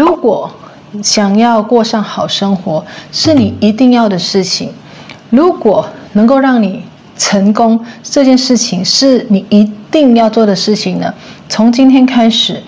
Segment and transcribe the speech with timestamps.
[0.00, 0.50] 如果
[1.02, 4.72] 想要过上好生活，是你一定要的事情。
[5.28, 6.82] 如果能够让你
[7.18, 11.12] 成功，这件事情是你一定要做的事情呢？
[11.50, 12.62] 从今天开始，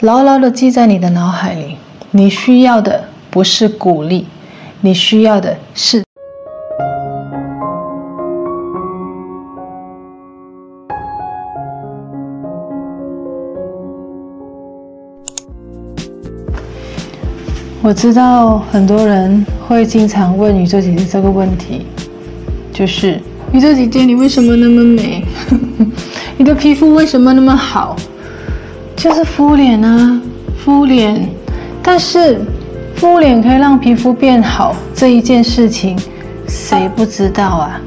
[0.00, 1.76] 牢牢的记在你的脑海里。
[2.12, 4.24] 你需要的不是鼓励，
[4.80, 6.02] 你需要的是。
[17.82, 21.86] 我知道很多人会经常问宇宙姐姐这个问题，
[22.74, 23.18] 就是
[23.52, 25.24] 宇宙姐姐，你为什么那么美？
[26.36, 27.96] 你的皮肤为什么那么好？
[28.94, 30.20] 就是敷脸啊，
[30.62, 31.26] 敷脸。
[31.82, 32.42] 但是
[32.96, 35.98] 敷脸可以让皮肤变好这一件事情，
[36.46, 37.80] 谁不知道啊？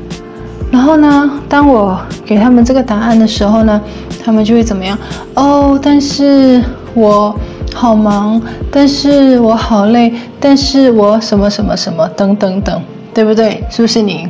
[0.71, 3.79] 然后呢，当我给他们这个答案的时候呢，
[4.23, 4.97] 他们就会怎么样？
[5.35, 6.63] 哦，但是
[6.95, 7.39] 我。
[7.73, 8.41] 好忙，
[8.71, 12.81] 但是我好累，但是我什么什么什么等等等，
[13.13, 13.63] 对不对？
[13.69, 14.27] 是不是你？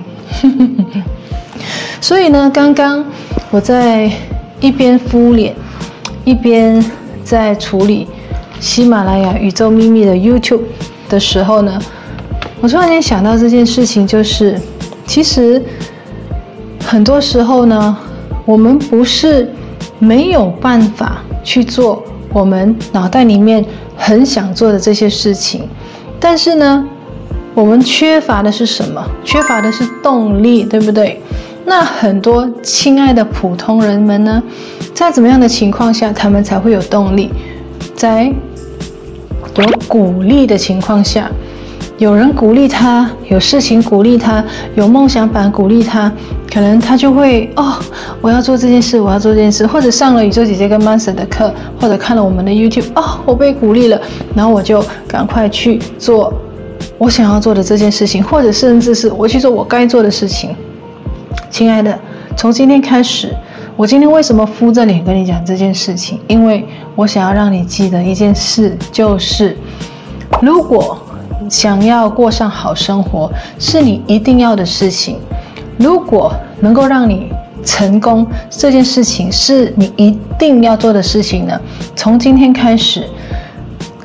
[2.02, 3.06] 所以呢，刚刚
[3.52, 4.12] 我在
[4.60, 5.54] 一边敷脸，
[6.26, 6.84] 一边
[7.24, 8.08] 在处理
[8.60, 10.62] 喜马拉雅宇宙秘密的 YouTube
[11.10, 11.80] 的时候呢，
[12.62, 14.60] 我突然间想到这件事情，就是
[15.06, 15.62] 其实
[16.86, 17.96] 很多时候呢，
[18.46, 19.50] 我们不是
[20.00, 22.04] 没有办法去做。
[22.34, 23.64] 我们脑袋里面
[23.96, 25.68] 很想做的这些事情，
[26.20, 26.86] 但是呢，
[27.54, 29.02] 我们缺乏的是什么？
[29.24, 31.22] 缺乏的是动力，对不对？
[31.66, 34.42] 那很多亲爱的普通人们呢，
[34.94, 37.30] 在怎么样的情况下，他们才会有动力？
[37.96, 38.34] 在
[39.56, 41.30] 有鼓励的情况下。
[42.00, 44.44] 有人鼓励他，有事情鼓励他，
[44.76, 46.12] 有梦想板鼓励他，
[46.54, 47.80] 可能他就会哦，
[48.22, 51.52] 我要做这件事，我要做这件事，或者上了宇宙姐姐跟 Master 的课，
[51.82, 54.00] 或者看了我们的 YouTube，哦，我被鼓励了，
[54.36, 56.32] 然后我就赶快去做
[57.00, 60.56] 我想要做的这件事情，或者甚至是我去做我该做的事情。
[61.50, 61.98] 亲爱的，
[62.38, 63.36] 从今天开始，
[63.76, 66.20] 我今天为什么敷着脸跟你讲这件事情？
[66.28, 66.64] 因为
[66.96, 69.58] 我想要让你记得一件事，就是
[70.40, 71.00] 如果。
[71.50, 73.30] 想要过上好生活，
[73.60, 75.18] 是你一定要的事情。
[75.84, 77.30] 如果能够让你
[77.66, 81.60] 成功，这件事情是你一定要做的事情呢？
[81.94, 83.04] 从今天开始，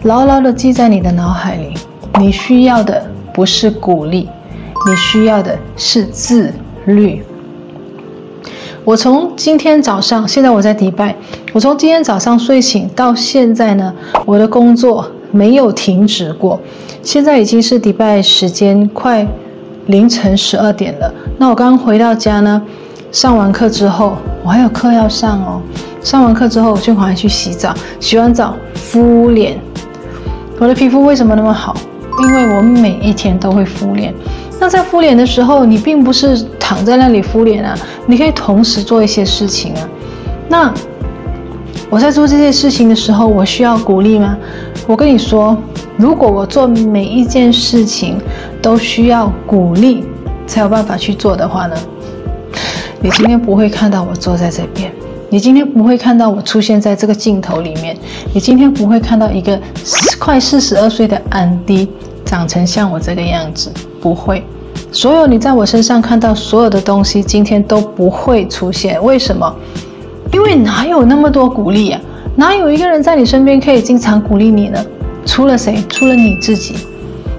[0.02, 1.74] 牢牢的记在你的脑海里。
[2.18, 3.00] 你需要的
[3.32, 4.28] 不是鼓励，
[4.88, 6.52] 你需要的是自
[6.86, 7.22] 律。
[8.84, 11.14] 我从今天早上，现在我在迪拜，
[11.52, 13.94] 我从今天早上睡醒到现在呢，
[14.26, 16.60] 我的工作没有停止过。
[17.04, 19.24] 现在已经是迪拜时间快
[19.86, 21.14] 凌晨十二点了。
[21.40, 22.60] 那我刚回到家呢，
[23.12, 25.62] 上完课之后，我还有课要上哦。
[26.02, 29.56] 上完课之后，我就赶快去洗澡，洗完澡敷脸。
[30.58, 31.76] 我的皮肤为什么那么好？
[32.24, 34.12] 因为我每一天都会敷脸。
[34.58, 39.88] 那在敷脸的时候，你并不是躺在那里敷脸啊，你可以同时做一些事情啊。
[40.48, 40.74] 那
[41.88, 44.36] 我在做这些事情的时候，我需要鼓励吗？
[44.88, 45.56] 我跟你说。
[45.96, 48.20] 如果我做每一件事情
[48.62, 50.04] 都需要鼓励
[50.48, 51.76] 才有办法去做的话呢，
[53.00, 54.90] 你今天不会看到我坐在这边，
[55.28, 57.96] 你今天不会看到我出现在这个镜头里面，
[58.32, 59.60] 你今天不会看到一个
[60.18, 61.88] 快四十二岁的安迪
[62.24, 63.70] 长成像我这个样子，
[64.00, 64.42] 不会。
[64.90, 69.02] 所有你在我身上看到所有的东西，今天都不会出现。
[69.04, 69.54] 为什么？
[70.32, 72.00] 因为哪有那么多鼓励啊？
[72.36, 74.82] 哪有一个人在你身边可以经常鼓励你呢？
[75.26, 75.84] 除了谁？
[75.88, 76.74] 除了你自己。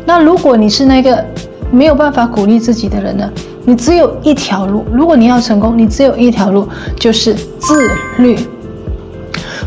[0.06, 1.26] 那如果你是那个
[1.72, 3.30] 没有办法鼓励自己的人呢？
[3.66, 4.86] 你只有一条路。
[4.92, 6.68] 如果你要成功，你只有一条路，
[7.00, 8.38] 就是自律。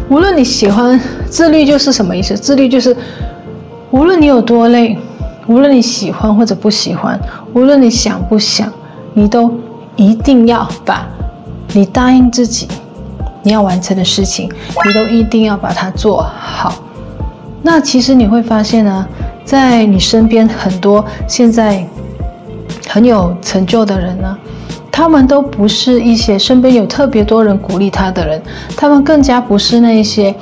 [0.09, 2.37] 无论你喜欢，自律就是什么意思？
[2.37, 2.97] 自律就是，
[3.91, 4.99] 无论你有多累，
[5.47, 7.19] 无论你喜欢或者不喜欢，
[7.55, 8.71] 无论你想不想，
[9.15, 9.53] 你都
[9.97, 11.07] 一定要把
[11.73, 12.69] 你答应自己
[13.43, 14.51] 你要完成的事情，
[14.85, 16.75] 你都一定要把它做好。
[17.63, 19.07] 那其实你会发现呢，
[19.45, 21.87] 在你身边很多现在
[22.93, 24.37] 很有成就的人呢，
[24.91, 28.43] 他们都不是一些身边有特别多人鼓励他的人，
[28.77, 30.35] 他们更加不是那一些，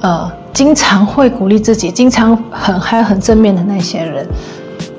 [0.00, 4.26] 呃，经常会鼓励自己、经常很嗨、很正面的那些人。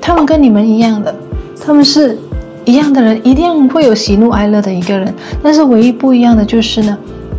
[0.00, 1.14] 他们跟你们一样的，
[1.62, 2.18] 他们是
[2.64, 5.14] 一样的人，一定会有喜怒哀乐的一个人。
[5.42, 6.96] 但是唯一不一样的就是呢，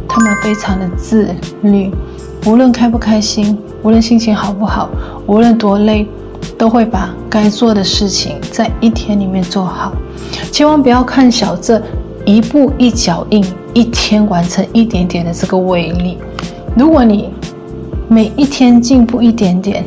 [0.07, 1.27] 他们非常的自
[1.63, 1.89] 律，
[2.45, 3.57] 无论开不开心。
[3.81, 4.89] 无论心情好不好，
[5.25, 6.07] 无论多累，
[6.57, 9.91] 都会把该做的事情在一天里面做好。
[10.51, 11.81] 千万不要看小这
[12.25, 16.17] 一步一脚印，一天完成一点点的这个威力。
[16.75, 17.29] 如果你
[18.07, 19.83] 每一天进步一点点，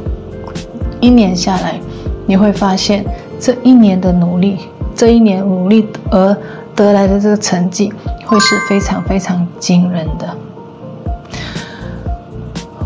[1.00, 1.80] 一年下来，
[2.26, 3.04] 你会发现
[3.40, 4.58] 这一年的努力，
[4.94, 6.36] 这一年努力而
[6.74, 7.92] 得来的这个成绩，
[8.24, 10.28] 会是非常非常惊人的。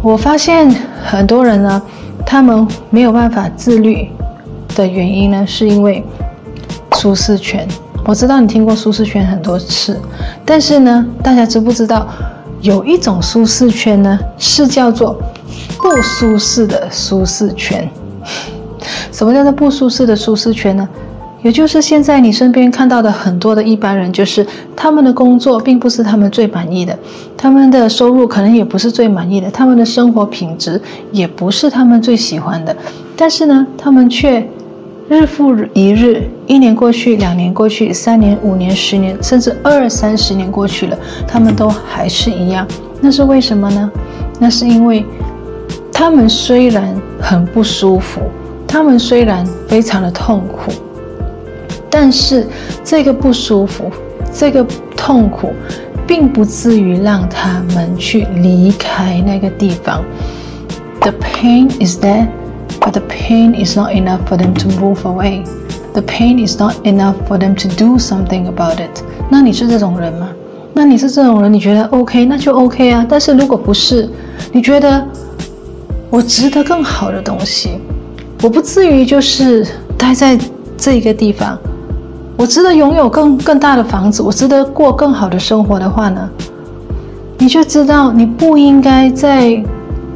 [0.03, 0.69] 我发现
[1.05, 1.81] 很多人呢，
[2.33, 4.09] 他们没有办法自律
[4.75, 6.03] 的原因呢，是因为
[6.93, 7.69] 舒适圈。
[8.07, 10.01] 我知道你听过舒适圈很多次，
[10.43, 12.09] 但是呢，大家知不知道
[12.63, 15.21] 有一种舒适圈呢，是叫做
[15.77, 17.87] 不舒适的舒适圈？
[19.13, 20.89] 什么叫做不舒适的舒适圈呢？
[21.43, 24.47] 也就是现在你身边看到的很多的一般人，就是
[24.77, 26.97] 他们的工作并不是他们最满意的，
[27.37, 30.81] 他们的收入可能也不是最满意的，他们的生活品质
[31.11, 32.75] 也不是他们最喜欢的，
[33.17, 34.49] 但是呢，他们却
[35.09, 40.97] 日复一日，一年过去，两年过去，三年、五年、十年，甚至二三十年过去了，
[41.27, 42.65] 他们都还是一样。
[43.01, 43.91] 那是为什么呢？
[44.39, 45.05] 那是因为
[45.93, 48.21] 他们虽然很不舒服，
[48.67, 50.71] 他们虽然非常的痛苦。
[51.95, 52.47] 但是
[52.83, 53.91] 这个不舒服，
[54.33, 54.67] 这个
[54.97, 55.53] 痛苦，
[56.07, 60.03] 并不至于让他们去离开那个地方。
[61.03, 62.29] The pain is there,
[62.81, 65.45] but the pain is not enough for them to move away.
[65.93, 69.03] The pain is not enough for them to do something about it.
[69.29, 70.31] 那你是这种人吗？
[70.73, 73.07] 那你是这种人，你觉得 OK，那就 OK 啊。
[73.07, 74.09] 但是如果不是，
[74.51, 75.07] 你觉得
[76.09, 77.73] 我值得更好的东西，
[78.43, 79.67] 我不至于就是
[79.99, 80.39] 待在
[80.79, 81.59] 这一个地方。
[82.37, 86.29] 我值得拥有更更大的房子，我值得过更好的生活的话呢，
[87.39, 89.63] 你就知道你不应该在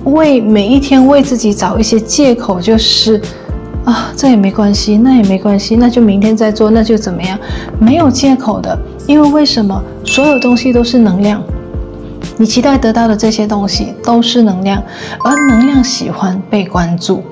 [0.05, 3.21] 为每一天为自己找一些借口，就是
[3.85, 7.39] 啊，这也没关系，那也没关系，那就明天再做，那就怎么样？
[7.79, 8.77] 没有借口的，
[9.07, 9.81] 因为为什么？
[10.05, 11.41] 所有东西都是能量，
[12.37, 14.83] 你期待得到的这些东西都是能量，
[15.23, 17.23] 而能量喜欢被关注，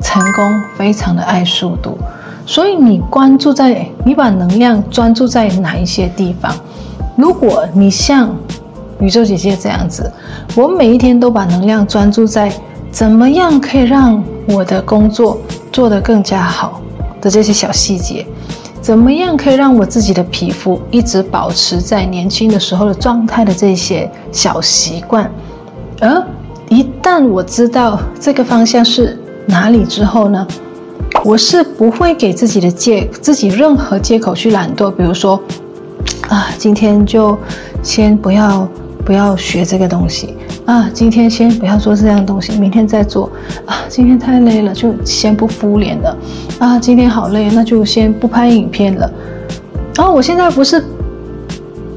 [0.00, 0.44] 成功
[0.76, 1.96] 非常的爱速度。
[2.44, 6.52] 所以你关注在，你把能量专注在哪一些地方？
[7.16, 8.34] 如果你像
[8.98, 10.10] 宇宙姐姐这样子，
[10.56, 12.52] 我每一天都把能量专注在
[12.90, 15.38] 怎么样可以让我的工作
[15.72, 16.80] 做得更加好
[17.20, 18.26] 的这些小细节，
[18.80, 25.30] 怎么样可以让我自己的皮肤一直保持在年轻的时候的状态的这些小习惯，
[26.00, 26.22] 而
[26.68, 30.46] 一旦我知道这个方向是哪里之后呢？
[31.24, 35.40] 我是不会给自己的借自己任何借口去懒惰，比如说，
[36.28, 37.38] 啊，今天就
[37.82, 38.68] 先不要
[39.04, 43.30] 不要学这个东西啊，今天先不要做这样东西，明天再做
[43.66, 46.16] 啊，今天太累了，就先不敷脸了
[46.58, 49.10] 啊，今天好累，那就先不拍影片了。
[49.94, 50.82] 然后我现在不是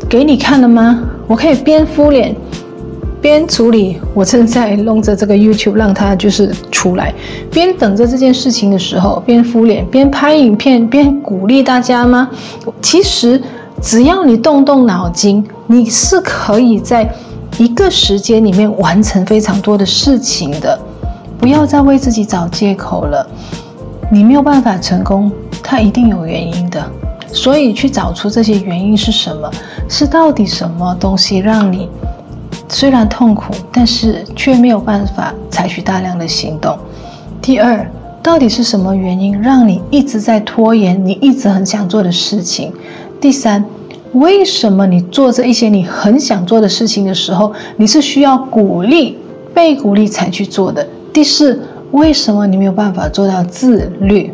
[0.07, 1.01] 给你看了吗？
[1.25, 2.35] 我可以边敷脸。
[3.21, 6.53] 边处理，我正在弄着这个 YouTube，让它就是
[6.85, 7.11] 出来。
[7.51, 12.29] 边等着这件事情的时候，边敷脸，边拍影片，边鼓励大家吗？
[12.79, 13.41] 其实
[13.81, 17.11] 只要你动动脑筋，你是可以在
[17.57, 20.79] 一个时间里面完成非常多的事情的。
[21.39, 23.25] 不要再为自己找借口了。
[24.11, 25.31] 你没有办法成功，
[25.63, 26.85] 它一定有原因的。
[27.33, 29.49] 所以去找出这些原因是什么？
[29.89, 31.89] 是到底什么东西让你？
[32.67, 36.77] 虽然痛苦，但是却没有办法采取大量的行动。
[37.41, 37.89] 第二，
[38.23, 42.73] 到底是什么原因让你一直在拖延你一直很想做的事情？
[43.21, 43.63] 第三，
[44.13, 49.17] 为什么你做这一些你很想做的事情的时候，你是需要鼓励、
[49.53, 50.85] 被鼓励才去做的？
[51.13, 54.33] 第四，为什么你没有办法做到自律？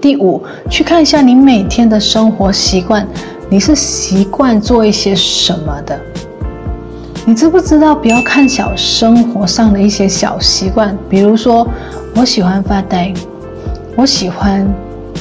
[0.00, 3.06] 第五，去看一下你每天的生活习惯，
[3.50, 5.98] 你是习惯做一些什么的？
[7.28, 11.68] 你知不知道不要看小生活上的一些小习惯，比如说，
[12.16, 13.12] 我喜欢发呆，
[13.96, 14.66] 我喜欢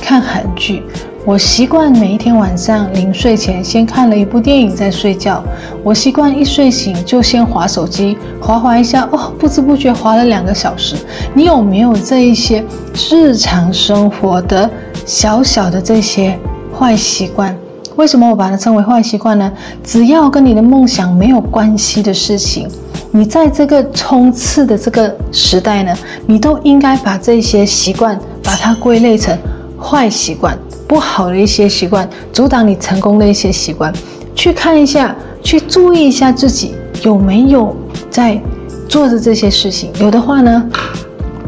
[0.02, 0.84] 看韩剧，
[1.26, 5.44] 我习惯每一天晚上临睡前先看了一部电影再睡觉，
[5.84, 10.96] 我习惯一睡醒就先划手机，划划一下，哦，不知不觉划了两个小时。
[11.34, 12.64] 你有没有这一些
[13.12, 14.70] 日常生活的
[15.06, 16.40] 小小的这些
[16.74, 17.54] 坏习惯？
[17.98, 19.52] 为什么我把它称为坏习惯呢？
[19.84, 22.70] 只要跟你的梦想没有关系的事情，
[23.10, 29.36] 你在这个冲刺的这个时代呢，你都应该把这些习惯把它归类成
[29.82, 30.56] 坏习惯，
[30.88, 33.92] 不好的一些习惯，阻挡你成功的一些习惯。
[34.36, 37.76] 去看一下，去注意一下自己有没有
[38.12, 38.40] 在
[38.88, 39.90] 做着这些事情。
[40.00, 40.64] 有的话呢，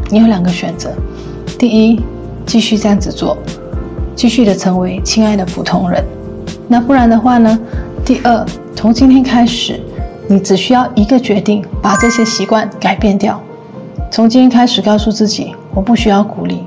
[0.08, 0.90] 你有两个选择：
[1.56, 2.00] 第一，
[2.44, 3.38] 继续这样子做，
[4.16, 6.04] 继续的成为亲爱的普通人。
[6.72, 7.58] 那不然的话呢？
[8.04, 8.46] 第二，
[8.76, 9.80] 从今天开始，
[10.28, 13.40] 你只需要一个决定，把这些习惯改变掉。
[14.08, 16.60] 从今天开始，告诉自己，我不需要鼓励，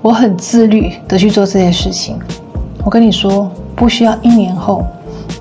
[0.00, 2.18] 我很自律的去做这些事情。
[2.82, 4.86] 我跟你说，不需要一年后、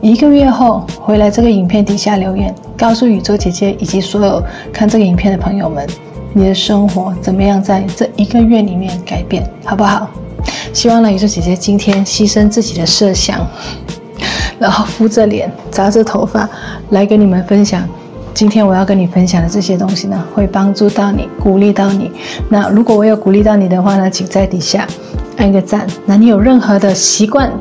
[0.01, 5.87] 一个月后回来这个影片底下留言，告诉宇宙姐姐以及所有看这个影片的朋友们，
[6.33, 10.09] 你的生活怎么样在这一个月里面改变，好不好？
[10.73, 13.39] 希望呢，宇宙姐姐今天牺牲自己的设想。
[14.61, 16.47] 然后敷着脸，扎着头发，
[16.91, 17.81] 来跟你们分享。
[18.31, 22.11] 今天我要跟你分享的这些东西呢，会帮助到你，鼓励到你。
[22.47, 24.87] 那如果我有鼓励到你的话呢，请在底下
[25.37, 25.87] 按个赞。
[26.05, 27.51] 那你有任何的习惯，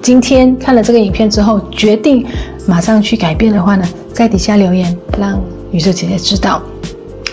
[0.00, 2.26] 今天看了这个影片之后，决定
[2.66, 5.38] 马上去改变的话呢，在底下留言，让
[5.72, 6.62] 宇宙姐姐知道。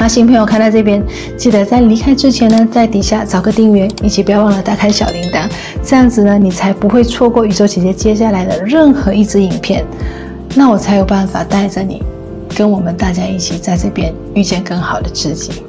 [0.03, 1.01] 那新朋友看到这边，
[1.38, 5.48] 记得在离开之前呢，在底下找个订阅，以及不要忘了打开小铃铛，
[5.81, 9.86] 这样子呢，你才不会错过宇宙姐姐接下来的任何一支影片。
[10.55, 12.03] 那我才有办法带着你，
[12.53, 15.63] 跟我们大家一起在这边遇见更好的自己。